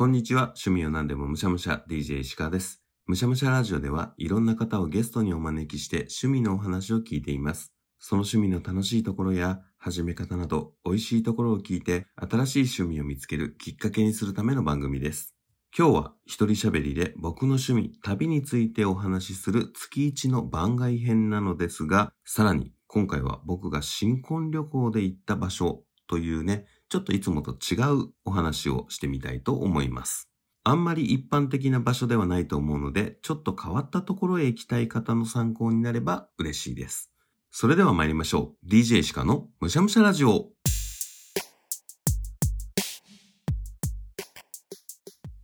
[0.00, 0.54] こんにちは。
[0.56, 2.82] 趣味を何でもむしゃむしゃ DJ 石川です。
[3.06, 7.74] むしゃむしゃラジオではいろんな方をゲストにお招きして趣味のお話を聞いています。
[7.98, 15.34] その趣味の楽しいところや始め方など美味しいところを聞いて新しい趣味を見つけるきっかけにするための番組です。
[15.76, 30.28] 今日は一人喋りで僕の趣味、旅についてお話しする月一の番外編なのですが、さらに今回は僕が新婚旅行で行った場所というね、ちょっといつもと違うお話をしてみたいと思います。
[30.64, 37.12] あんまり一般的な場所ではないと思うので、ちょっと変わったところへ行きたい方の参考になれば嬉しいです。
[37.52, 38.68] それでは参りましょう。
[38.68, 40.48] DJ シカのむしゃむしゃラジオ。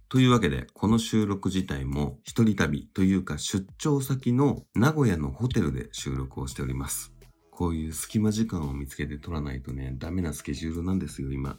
[0.08, 7.16] というわけで、この収録自体も一人旅というか出張先の名古屋のホテルで収録をしております。
[7.56, 11.59] こういう隙間時間を見つけて撮らないとね、ダメなスケジュールなんですよ、今。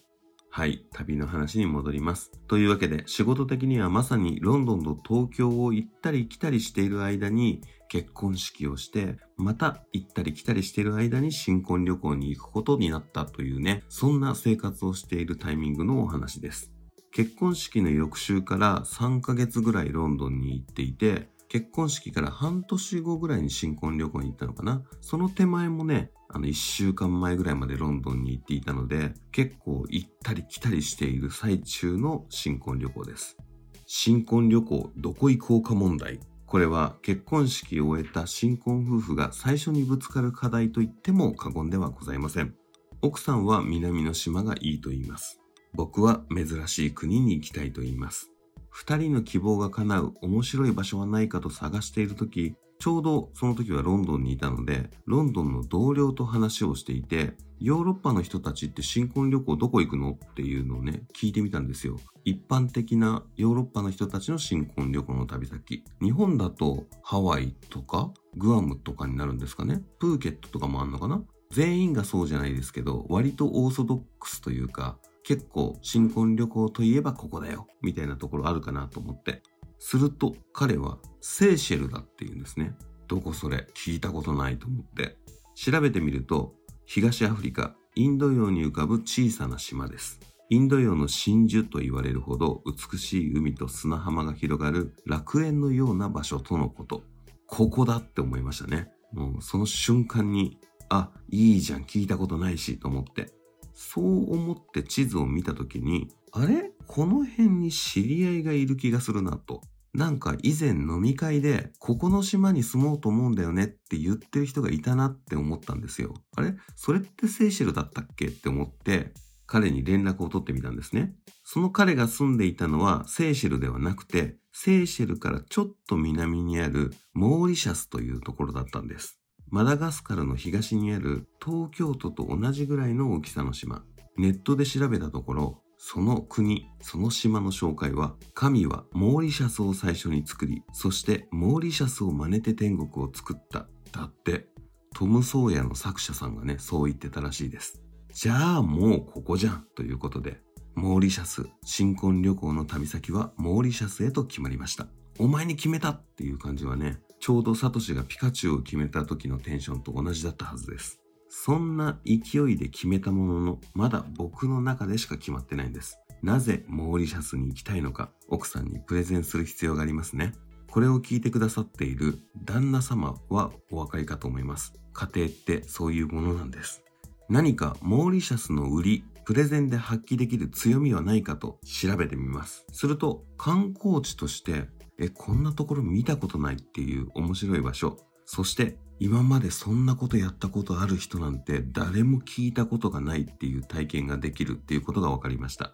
[0.51, 2.31] はい、旅の話に戻ります。
[2.47, 16.71] というわけで、仕事的にはまさにロンドンと東京を行ったり来たりしている間に結婚式をして、また行ったり来たりしている間に新婚旅行に行くことになったというね、そんな生活をしているタイミングのお話です。
[17.11, 24.83] 結婚式の翌週から3ヶ月ぐらいロンドンに行っていて、結婚式から半年後ぐらいに新婚旅行に行ったのかな。
[25.01, 33.37] その手前もね、あの1週間前ぐらいまでロンドンに行っていたので、結構行ったり来たりしている最中の新婚旅行です。
[33.85, 36.19] 新婚旅行どこ行こうか問題。
[36.45, 42.55] これは結婚式を終えた新婚夫婦が最初にぶつかる課題と言っても過言ではございません。
[43.01, 45.39] 奥さんは南の島がいいと言います。
[45.73, 48.31] 僕は珍しい国に行きたいと言います。
[48.77, 61.97] 二人の希望が叶う面白い場所はないかと探しているとき、ちょうどその時はロンドンにいたので、ロンドンの同僚と話をしていて、ヨーロッパの人たちって新婚旅行どこ行くのっていうのをね、聞いてみたんですよ。
[62.23, 65.83] 一般的なヨーロッパの人たちの新婚旅行の旅先。
[65.99, 69.81] 日本だとハワイとかグアムとかになるんですかね。
[69.97, 79.43] プーケットとかもあんのかな全員がそうじゃないですけど、割とオーソドックスというか、結構新婚旅行といえばここだよ、みたいなところあるかなと思って。
[79.77, 82.73] すると彼はセーシェルだって言うんですね。
[83.09, 85.17] どこそれ聞いたことないと思って。
[85.53, 86.55] 調べてみると、
[86.85, 90.21] 東アフリカ、インド洋に浮かぶ小さな島です。
[90.49, 97.03] インド洋の真珠と言われるほど美しい海と砂浜が広がる楽園のような場所とのこと。
[97.47, 98.93] ここだって思いましたね。
[99.11, 103.36] もうその瞬間に、あ、いいじゃん、聞いたことないし、と思って。
[103.79, 106.71] そう思って地図を見た時に、あれ？
[106.87, 109.61] この辺に知り合いがいる気がするなと。
[109.93, 116.15] なんか以前飲み会で、ここの島に住もうと思うんだよねって言ってる人がいたなって思ったんですよ。
[116.35, 116.55] あれ？
[116.75, 118.27] それってセーシェルだったっけ？
[118.27, 119.13] って思って、
[119.45, 121.13] 彼に連絡を取ってみたんですね。
[121.43, 129.19] その彼が住んでいたのはセーシェルではなくて、セーシェルからちょっと南にあるモーリシャスというところだったんです。
[129.49, 133.83] マダガスカルの東にある東京都と同じぐらいの大きさの島。
[134.17, 143.67] ネットで調べたところ、その国、その島の紹介は、神はモーリシャスを最初に作り、そしてモーリシャスを真似て天国を作った。
[143.91, 144.47] だって、
[144.93, 147.81] トム・ソーヤの作者さんがね、そう言ってたらしいです。
[148.11, 150.41] じゃあもうここじゃんということで、
[150.75, 154.87] モーリシャス、新婚旅行の旅先はモーリシャスへと決まりました。
[155.19, 161.01] お前に決めたっていう感じはね、ちょうどサトシがピカチュウを決めた時のテンションと同じだったはずです。
[161.29, 165.99] そんな勢いで決めたものの、まだ僕の中でしか決まってないんです。
[166.21, 170.33] なぜモーリシャスに行きたいのか、奥さんにプレゼンする必要がありますね。
[170.69, 174.73] これを聞いてくださっている旦那様はお分かりかと思います。
[174.93, 176.83] 家庭ってそういうものなんです。
[177.29, 182.65] 何かモーリシャスの売り、プレゼンで発揮できる強みはないかと調べてみます。
[182.71, 187.97] すると観光地としてえ、こんなところ見たことないっていう面白い場所。
[188.25, 195.71] そして今までそんなことやったことある人なんて誰も聞いたことがないっていう体験ができるっていうことが分かりました。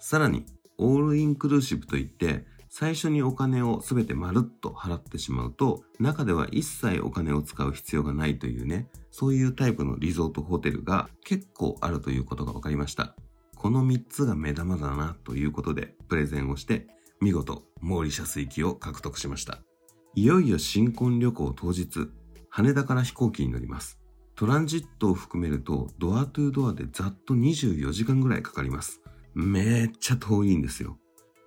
[0.00, 0.44] さらに、
[0.78, 13.14] オールインクルーシブといって、最初にお金を全てまるっと払ってしまうと、中では一切お金を使う必要がないというね、そういうタイプのリゾートホテルが結構あるということが分かりました。
[13.54, 16.88] この3つが目玉だなということでプレゼンをして
[17.24, 19.60] 見事、モーリシャス行きを獲得しました。
[20.14, 22.10] いよいよ新婚旅行当日、
[22.50, 23.98] 羽田から飛行機に乗ります。
[24.34, 29.00] トランジットを含めると、ドアトゥードアでざっと24時間ぐらいかかります。
[29.34, 30.98] めっちゃ遠いんですよ。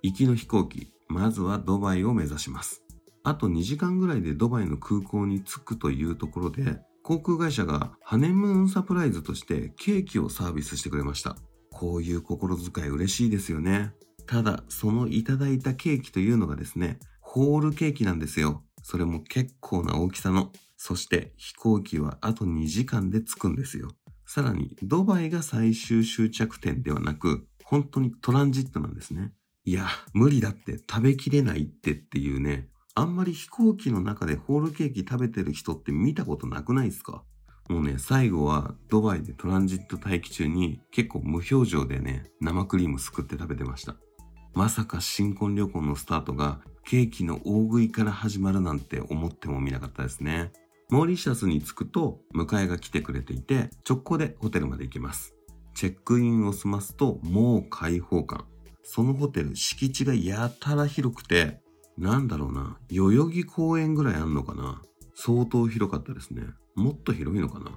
[0.02, 2.82] 行きの飛行機、まずはドバイを目指します。
[3.22, 11.36] あと2時間ぐらいでドバイの空港に着くというところで、航空会社がハネムーンサプライズとしてケーキをサービスしてくれました。
[11.70, 13.94] こういう心遣い嬉しいですよね。
[14.28, 18.62] ただ、そのいただいたケーキというのがですね、ホールケーキなんですよ。
[18.82, 20.52] それも結構な大きさの。
[20.76, 23.88] そして飛行機はあと2時間で着くんですよ。
[24.26, 29.32] さらに、ドバイが最終終着点ではなく、本当にトランジットなんですね。
[29.64, 37.24] いや、無理だって食べきれないってっていうね、あんまり飛行機の中でホールケーキ食べてる人って見たことなくないですか？
[37.70, 43.96] もうね、最後はドバイでトランジット待機中に結構無表情でね、生クリームすくって食べてました。
[44.54, 50.52] まさか新婚旅行のスタートがケーキの大食いから始まるなんて思ってもみなかったですね。
[50.90, 55.34] モーリシャスに着くと迎えが来てくれていて直行でホテルまで行きます。
[55.74, 58.46] チェックインを済ますともう開放感。
[58.82, 61.60] そのホテル敷地がやたら広くて
[61.98, 64.80] なんだろうな、代々木公園ぐらいあんのかな。
[65.14, 66.42] 相当広かったですね。
[66.76, 67.72] もっと広いのかな。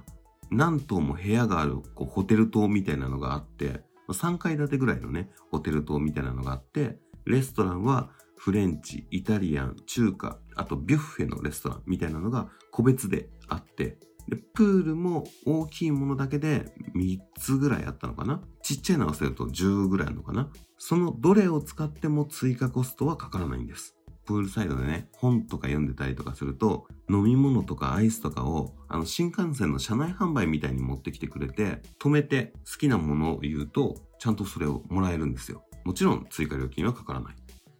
[0.50, 20.48] 何棟も部屋があるこうホテル棟みたいなのがあって、3階建てぐらいのね、ホテル棟みたいなのがあって、レストランはフレンチ、イタリアン、中華、あとビュッフェのレストランみたいなのが個別であって、で、プールも大きいものだけで3つぐらいあったのかなちっちゃいの合わせると10ぐらいあるのかな
[20.78, 23.96] そのどれを使っても追加コストはかからないんです。
[24.24, 35.64] プールサイドでね、本とか読んでたりとかすると、飲み物とかアイスとかを、あの、新幹線の車内販売みたいに持ってきてくれて、止めて好きなものを言うと、ちゃんとそれをもらえるんですよ。
[35.84, 37.36] もちろん追加料金はかからない。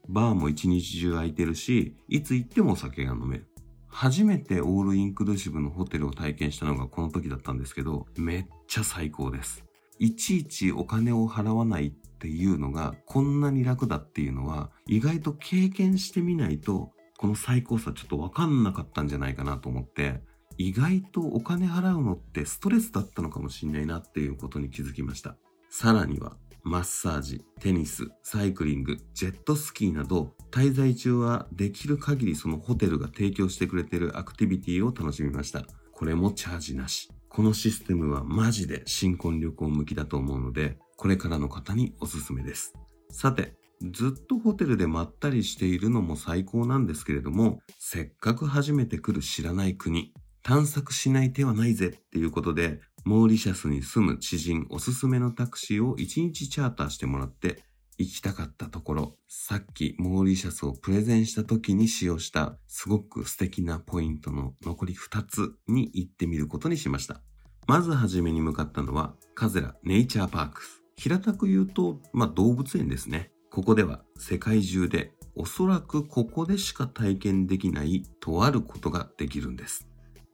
[0.09, 3.47] バーも一日中空いてるし、いつ行ってもお酒が飲める。
[3.89, 9.65] 初めてオールインクルーシブのホテルを体験したのがこの時だったんですけど、めっちゃ最高です。
[9.99, 20.21] いちいちお金を払わないっていうのがこんなに楽だっていうのは意外と経験してみないとこの最高さちょっとわかんなかったんじゃないかなと思って
[20.59, 25.37] 意外とお金払うのってストレスだったのかもしんないなっていうことに気づきました。
[25.71, 35.65] さらにはマッサージ、テニス、サイクリング、ジェットスキーなど滞在中はできる限りそのホテルが提供してくれてるアクティビティを楽しみました。
[35.93, 37.11] これもチャージなし。
[37.35, 42.75] このシステムはマジで新婚旅行向きだと思うので、これからの方におすすめです。
[43.11, 43.55] さて、
[43.91, 50.13] ずっとホテルでまったりしているのも最高なんですけれども、せっかく初めて来る知らない国、
[50.43, 57.63] 探索しない手はないぜっていうことで、モーリシャスに住む知人おすすめのタクシーを1日チャーターしてもらって
[57.99, 67.21] 行きたかったところ、さっきモーリシャスをプレゼンした時に使用したすごく素敵なポイントの残り2つに行ってみることにしました。
[67.67, 70.83] まずはじめに向かったのはカゼラネイチャーパークス。
[70.97, 73.31] 平たく言うと、まあ、動物園ですね。
[73.51, 79.87] ここでは世界中でおそらくここでしか体験できないとあることができるんです。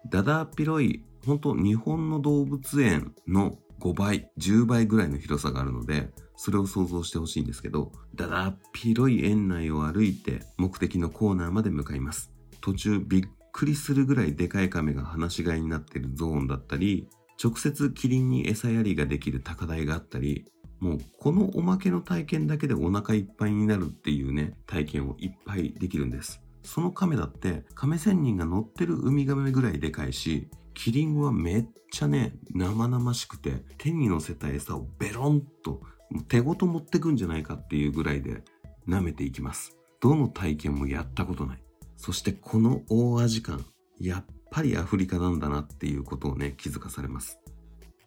[0.08, 12.32] だだっ広い、本当日本の動物園の5倍、10倍ぐらいの広さがあるので、それを想像してほしいんですけど、だだっ広い園内を歩いて目的のコーナーまで向かいます。
[12.60, 17.08] 途中びっくりするぐらいでかい亀が放し飼いになっているゾーンだったり、
[17.42, 20.46] 直接キリンに餌やりができる高台があったり、
[20.80, 26.40] もうこのおまけの体験だけでお腹いっぱいになるっていうね、体験をいっぱいできるんです。
[26.62, 30.48] その亀だって亀仙人が乗ってるウミガメぐらいでかいし、
[30.78, 35.82] キリングはめっちゃね、生々しくて、手に乗せた餌をベロンと
[36.28, 38.44] 手ごと持ってくんじゃないかっていうぐらいで
[38.86, 39.76] 舐めていきます。
[40.00, 41.58] どの体験もやったことない。
[41.96, 43.66] そしてこの大味感、
[43.98, 47.40] やっぱりアフリカなんだなっていうことをね、気づかされます。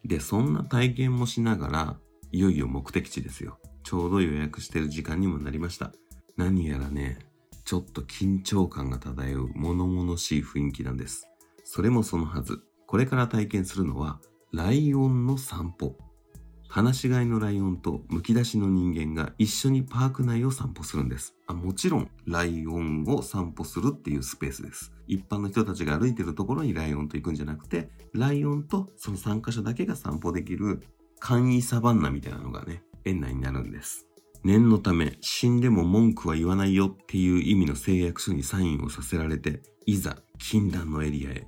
[0.02, 1.98] で、そんな体験もしながら、
[2.32, 3.58] いよいよ目的地ですよ。
[3.82, 5.92] ちょうど予約してる時間にもなりました。
[6.38, 7.18] 何やらね、
[7.66, 11.28] ちょっと緊張感が漂う物々しい雰囲気なんです。
[11.74, 12.60] それもそのはず。
[12.86, 14.20] これから体験するのは、
[14.52, 15.96] ライオンの散歩。
[16.68, 21.34] 放し飼いのライオンとむき出しの人間が一緒にパーク内を散歩するんです。
[21.46, 24.92] あもちろん、ライオンを散歩するっていうスペースです。
[25.06, 30.82] 一般の人たちが歩いてるところにライオンと行くんじゃなくて、ライオンとその参加者だけが散歩できる
[31.20, 34.06] 簡易サバンナみたいなのがね、園内になるんです。
[34.44, 41.46] 念のため、死んでも文句は言わないよっていう意味の誓約書にサインをさせられて、いざ禁断のエリアへ。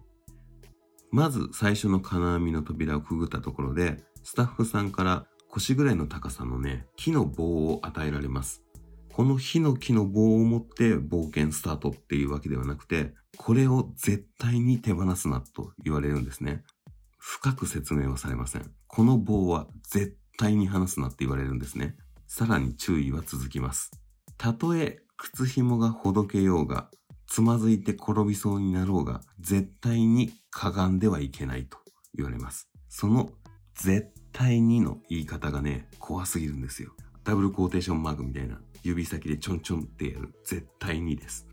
[1.14, 8.64] まず最初の金網の扉をくぐったところで、スタッフさんから腰ぐらいの高さのね、木の棒を与えられます。
[9.12, 16.64] この火の木の棒を持って冒険スタートっていうわけではなくて、これを絶対に手放すなと言われるんですね。
[17.16, 18.68] 深く説明はされません。
[18.88, 21.94] この棒は絶対に離すなって言われるんですね。
[22.26, 23.92] さらに注意は続きます。
[24.36, 26.90] たとえ靴紐がほどけようが、
[27.26, 31.78] つまずいて転びそうになろうが、絶対にかがんではいけないと
[32.14, 32.68] 言われます。
[32.88, 33.30] その
[33.74, 36.92] 絶対にの言い方がね、怖すぎるんですよ。
[37.24, 38.60] ダブルコーテーションマークみたいな。
[38.82, 40.34] 指先でちょんちょんってやる。
[40.44, 41.46] 絶対にです。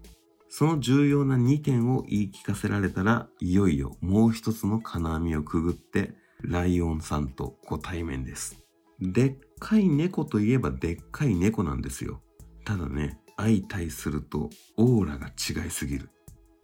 [0.50, 8.58] その重要な2点を言い聞かせられたら、いよいよもう一つの金網をくぐって、ライオンさんとご対面です。
[9.00, 12.22] でっかい猫といえばでっかい猫なんですよ。
[12.66, 16.10] ただね、相対するとオーラが違いすぎる。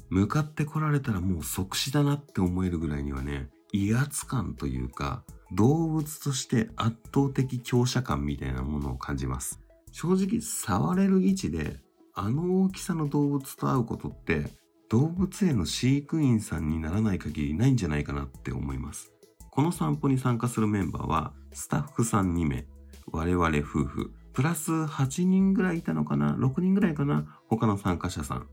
[0.09, 9.59] 向かってこられたらもう即死だなって思えるぐらいにはね、威圧感というか、動物として圧倒的強者感みたいなものを感じます。
[9.91, 11.79] 正直、触れる位置で、
[12.13, 14.45] あの大きさの動物と会うことって、
[14.89, 19.11] 動物園の飼育員さんにならない限りないんじゃないかなって思います。
[19.51, 22.67] この散歩に参加するメンバーは、スタッフさん2名、
[23.11, 27.25] 我々夫婦、プラス8人ぐらいいたのかな ?6 人ぐらいかな？
[27.47, 28.47] 他の参加者さん。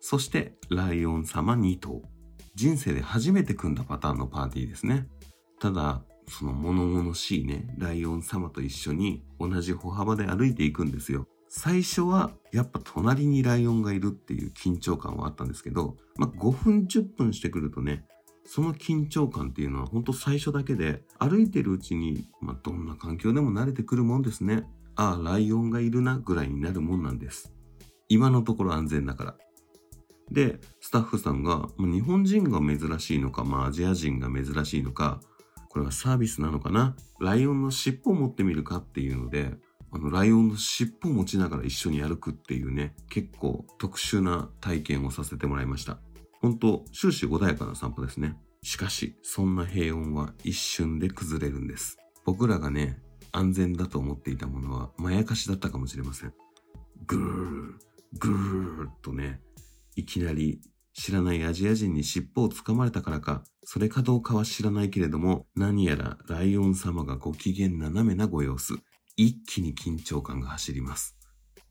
[0.00, 2.00] そして、ライオン様2頭。
[2.54, 5.08] 人生で初めて組んだパターンのパーティーですね。
[5.60, 11.26] ただ、その物々しいね、ライオン様と一緒に同じ歩幅で歩いていくんですよ。
[11.48, 18.06] 最初はやっぱ隣にライオンがいるっていう緊張感はあったんですけど、まあ、5分10分してくるとね、
[18.46, 24.64] その緊張感っていうのは本当最初だけで、歩いてるうちに、まあ、どんな環境でも慣れてくるもんですね。
[24.96, 27.52] ああ、ライオンがいるなぐらいになるもんなんです。
[28.08, 29.36] 今のところ安全だから。
[30.30, 35.20] で、スタッフさんが、日本人が珍しいのか、まあアジア人が珍しいのか、
[35.68, 36.96] これはサービスなのかな？
[37.20, 39.52] ライオンの尻尾を持ってみるかっていうので、
[39.92, 45.98] あの、ライオンの尻尾を持ちながら一緒に歩くっていうね、結構特殊な体験をさせてもらいました。
[46.40, 48.36] 本当終始穏やかな散歩ですね。
[48.62, 51.98] しかし、そんな平穏は一瞬で崩れるんです。
[52.24, 52.98] 僕らがね、
[53.36, 56.32] 安全だと思っていたものは、まやかしだったかもしれません。
[57.06, 57.74] ぐー、
[58.18, 59.42] ぐーっとね、
[59.94, 60.60] いきなり
[60.94, 68.74] 知らないアジア人に尻尾をつかまれたからか、それかどうかは知らないけれども、何やらライオン様がご機嫌斜めなご様子。
[69.16, 71.16] 一気に緊張感が走ります。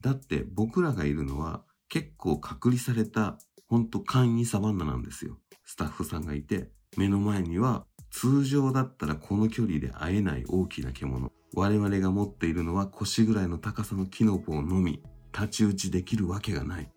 [0.00, 5.38] だって僕らがいるのは結構隔離されたほんと簡易サバンナなんですよ。
[5.64, 11.32] スタッフさんがいて、目の前には通常だったらこの距離で会えない大きな獣。
[11.56, 16.92] 我々が持っているのは腰ぐらいの高さのキノコをのみ、太刀打ちできるわけがない。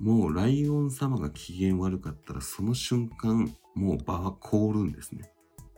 [0.00, 5.32] もうライオン様が機嫌悪かったらその瞬間、もう場は凍るんですね。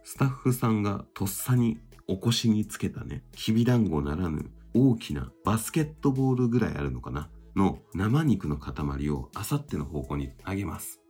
[0.05, 11.01] スタッフさんがとっさにお腰につけたね、きびだんごならぬ大きなバスケットボールぐらいあるのかなの生肉の塊をあさっての方向にあげます。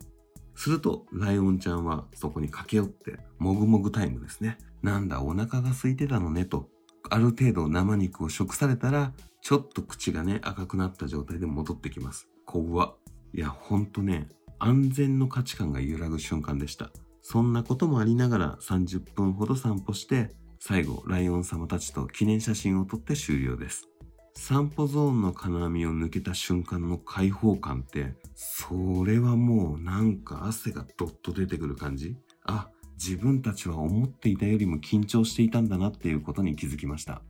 [0.55, 4.57] すると、ライオンちゃんはそこに駆け寄って、もぐもぐタイムですね。
[4.81, 6.69] なんだ、お腹が空いてたのねと。
[7.11, 12.29] ある程度生肉を食されたら、ちょっと口がね、赤くなった状態で戻ってきます。
[12.45, 12.95] 怖
[13.33, 16.89] いや、ほんとね、安全の価値観が揺らぐ瞬間でした。
[17.21, 23.89] そんなこともありながら30分ほど散歩して、最後、ライオン様たちと記念写真を撮って終了です。
[24.33, 32.15] 散歩ゾーンの金網を抜けた瞬間の開放感って、それはもうなんか汗がどっと出てくる感じ？
[32.45, 32.69] あ、
[33.03, 37.23] 自分たちは思っていたよりも緊張していたんだなっていうことに気づきました。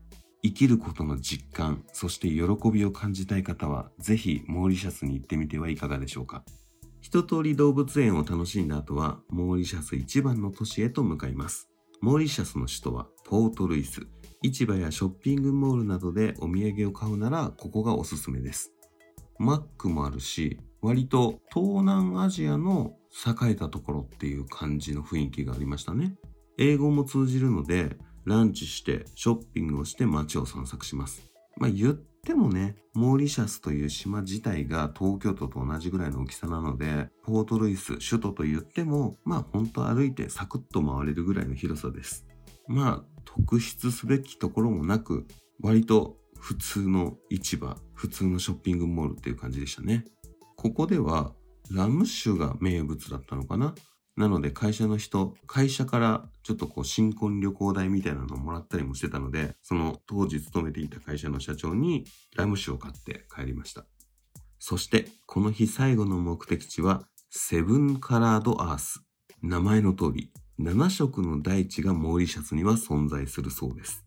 [0.44, 6.44] 生きることの実感、そして喜びを感じたい方は、ぜひモーリシャスに行ってみてはいかがでしょうか。
[7.00, 11.70] 一通り動物園を楽しんだ後は、モーリシャス一番の都市へと向かいます。
[12.02, 14.06] モーリシャスの首都はポートルイス。
[14.42, 18.74] 市場やショッピングモールなどでお土産を買うなら、ここがおすすめです。
[19.40, 26.16] マックもあるし、割と東南アジアの栄えたところっていう感じの雰囲気がありましたね。
[26.58, 31.24] 英語も通じるので、ランチしてショッピングをして街を散策します。
[31.58, 42.26] まあ言ってもね、モーリシャスという島自体が東京都と同じぐらいの大きさなので、ポートルイス、首都と言っても、まあ本当歩いてサクッと回れるぐらいの広さです。
[42.68, 45.26] まあ特筆すべきところもなく、
[45.62, 50.06] 割と普通の市場、普通のショッピングモールっていう感じでしたね。
[50.56, 51.34] ここでは
[51.74, 53.74] ラム酒が名物だったのかな？
[54.18, 63.86] なので会社の人、会社からちょっとこう新婚旅行代みたいなのをもらったりもしてたので、その当時勤めていた会社の社長にラム酒を買って帰りました。
[64.60, 69.02] そしてこの日最後の目的地はセブンカラードアース。
[69.42, 74.06] 名前の通り、7色の大地がモーリシャスには存在するそうです。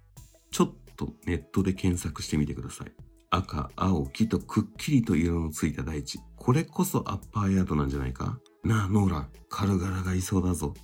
[0.52, 2.92] ちょっとネットで検索してみてください。
[3.34, 6.20] 赤、青、黄とくっきりと色のついた大地。
[6.36, 8.38] これこそアッパーヤードなんじゃないか？
[8.62, 10.72] なあ、ノーラン、カルガラがいそうだぞ。
[10.76, 10.82] っ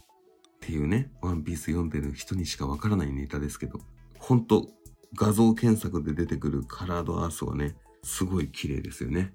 [0.61, 3.79] ていうね、ワンピース読んでる人にしかわからないネタですけど、
[4.19, 4.69] ほんと、
[5.15, 9.33] 画像検索で出てくるカラードアースはね、すごい綺麗ですよね。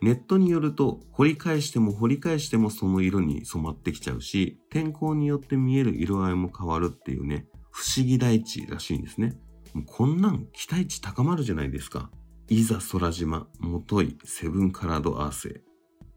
[0.00, 9.38] ネットによると、掘り返しても掘り返してもその色に染まってきちゃうし、天候によって見える色合いも変わるっていうね、不思議大地らしいんですね。
[9.74, 12.10] もうこんなん期待値高まるじゃないですか。
[12.50, 15.60] いざ空島、もといセブンカラードアースへ。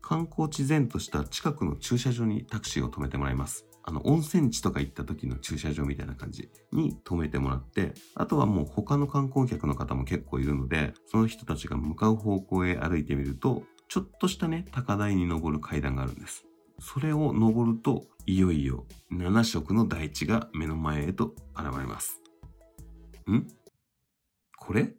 [0.02, 3.66] 観光地前とした近くの駐車場にタクシーを止めてもらいます。
[3.84, 16.46] あの、温泉地とか行った時の駐車場みたいな感じに止めてもらって、あとはもう他の観光客の方も結構いるので、その人たちが向かう方向へ歩いてみると、ちょっとしたね、高台に登る階段があるんです。
[16.80, 22.22] それを登ると、いよいよ7色の大地が目の前へと現れます。
[23.30, 23.46] ん？
[24.58, 24.96] これ？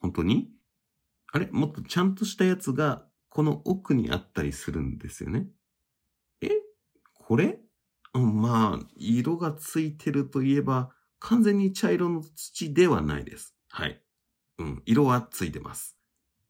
[0.00, 0.50] 本当に？
[1.32, 1.48] あれ？
[1.50, 5.48] もっとちゃんとしたやつが、この奥にあったりするんですよね？
[6.40, 6.50] え？
[7.14, 7.60] これ？
[8.14, 13.54] うんまあ、色がついてるといえば、完全に茶色の土ではないです。
[13.68, 14.02] はい。
[14.58, 15.96] うん、色はついてます。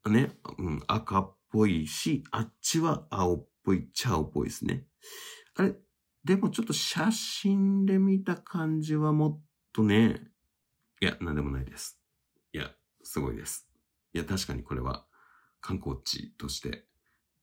[0.07, 4.87] ね、うん、赤っぽいし、あっちは青っぽい、茶青っぽいですね。
[5.57, 5.75] あれ？
[6.25, 9.41] でもちょっと写真で見た感じはもっ
[9.73, 10.21] とね、
[11.01, 11.99] いや、なんでもないです。
[12.53, 12.71] いや、
[13.09, 13.67] すごいです。
[14.13, 15.07] いや、確かにこれは
[15.63, 16.85] 観光地として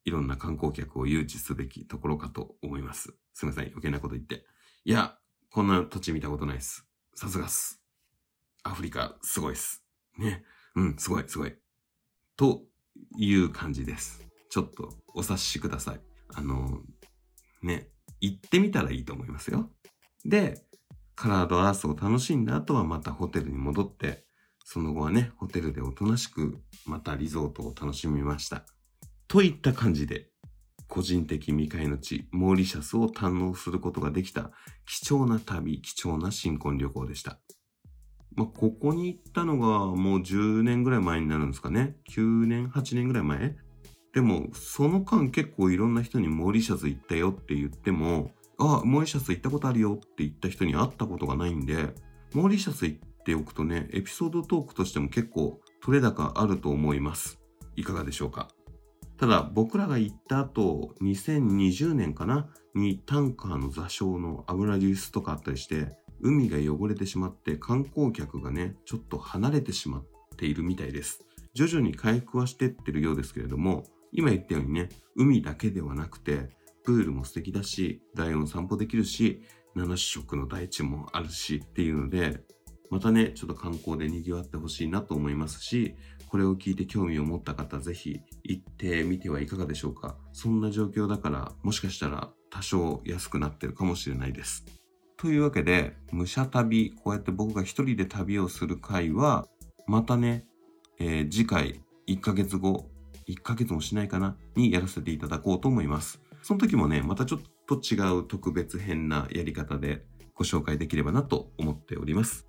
[0.05, 3.15] いろんな観光客を誘致すべきところかと思います。
[3.33, 4.45] すみません、余計なこと言って。
[4.83, 5.17] いや、
[5.51, 6.85] こんな土地見たことないです。
[7.15, 7.81] さすがっす。
[8.61, 9.83] アフリカ、すごいっす。
[10.19, 10.43] ね。
[10.75, 11.55] うん、すごい、すごい。
[12.37, 12.61] と
[13.17, 14.23] いう感じです。
[14.51, 16.01] ちょっとお察しください。
[16.35, 16.83] あの、
[17.63, 17.89] ね、
[18.21, 19.71] 行ってみたらいいと思いますよ。
[20.23, 20.63] で、
[21.15, 24.24] カラードアースを楽しんだ後はまたホテルに戻って、
[24.65, 28.65] その後はね、ホテルでおとなしく、またリゾートを楽しみました。
[29.27, 30.31] といった感じで、
[30.87, 34.51] 個人的未開の地、モーリシャスを堪能することができた
[34.85, 37.39] 貴重な旅、貴重な新婚旅行でした。
[38.35, 41.95] まあ、ここに行ったのがもう10年ぐらい前になるんですかね。
[42.09, 43.55] 9年、8年ぐらい前
[44.13, 51.93] でも、その間結構いろんな人にモーリシャス行ったよって言っても、あ、モーリシャス行ったことあるよって言った人に会ったことがないんで、
[52.33, 57.39] モーリシャス行ったておくとね、エピソードトークとしても結構取れ高あると思います。
[57.75, 58.47] いかがでしょうか？
[59.17, 62.49] ただ僕らが行った後、2020年かな？
[62.75, 70.05] にタンカーの座礁の油流出とかあったりして、海が汚れてしまって観光客がね、ちょっと離れてしまっ
[70.37, 71.25] ているみたいです。
[71.53, 76.49] 徐々に回復はしてってるようですけれども、今言ったようにね、海だけではなくて、
[76.83, 79.41] プールも素敵だし、ライオン散歩できるし、
[79.75, 82.41] 7色の大地もあるしっていうので、
[82.89, 85.95] またね、ちょっと観光で賑わってほしいなと思いますし、
[86.27, 90.17] これを聞いて興味を持った方、ぜひ行ってみてはいかがでしょうか。
[90.33, 94.65] そんな状況だから、もしかしたら多少安くなってるかもしれないです。
[95.17, 99.47] というわけで、武者旅、こうやって僕が一人で旅をする回は、
[99.87, 100.45] またね、
[100.99, 102.89] えー次回1ヶ月後、
[103.27, 106.21] 1ヶ月もしないかな、にやらせていただこうと思います。
[106.43, 112.45] その時もね、またちょっと違う特別編なやり方でご紹介できればなと思っております。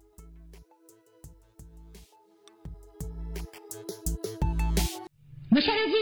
[5.56, 5.94] むしゃらじ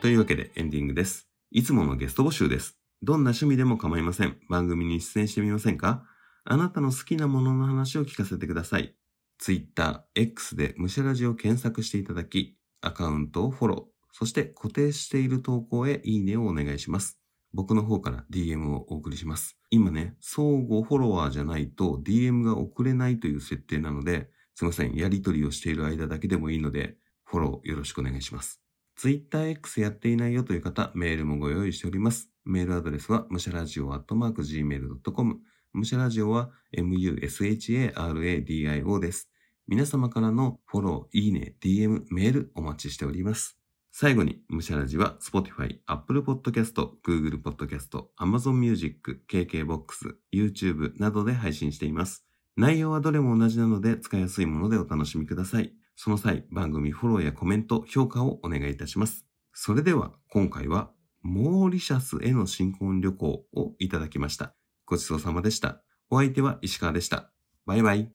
[0.00, 1.28] というわけでエンディングです。
[1.50, 2.78] いつものゲスト募集です。
[3.02, 4.36] どんな趣味でも構いません。
[4.48, 6.04] 番組に出演してみませんか？
[6.44, 8.94] あなたの好きなものの話を聞かせてください。
[9.38, 17.18] Twitter、X でむしゃらじを検索していただき、アカウントをフォロー、そして固定している投稿へいいねをお願いします。
[17.52, 19.58] 僕の方から DM をお送りします。
[19.70, 24.94] 今ね、相互フォロワーじゃないと DM が送れないという設定なので、すいません。
[24.94, 28.64] やり取りをしている間だけでもいいので、フォローよろしくお願いします。
[28.98, 32.30] TwitterX やっていないよという方、メールもご用意しております。
[32.44, 35.40] メールアドレスは、むしゃらじお .gmail.com。
[35.72, 39.30] むしゃらじおは、musharadio です。
[39.66, 43.58] 皆様からのフォロー、いいね、DM、メールお待ちしております。
[43.90, 52.24] 最後に、むしゃらじは Spotify、Apple Podcast、Google Podcast、Amazon Music、KKBOX、YouTube などで配信しています。
[52.56, 55.74] 内容はどれも同じなので使いやすいものでお楽しみください。
[55.96, 59.26] その際、番組フォローやコメント、評価をお願いいたします。
[59.52, 60.90] それでは、今回は、
[61.22, 64.54] モーリシャスへの新婚旅行をいただきました。
[64.86, 65.82] ごちそうさまでした。
[66.10, 67.32] お相手は石川でした。
[67.64, 68.12] バイバイ。